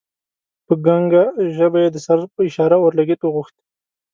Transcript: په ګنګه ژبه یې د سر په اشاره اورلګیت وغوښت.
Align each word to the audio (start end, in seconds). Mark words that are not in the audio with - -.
په 0.65 0.73
ګنګه 0.85 1.23
ژبه 1.55 1.79
یې 1.83 1.89
د 1.91 1.97
سر 2.05 2.19
په 2.35 2.39
اشاره 2.49 2.75
اورلګیت 2.79 3.21
وغوښت. 3.23 3.55